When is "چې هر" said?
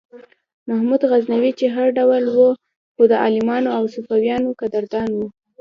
1.59-1.87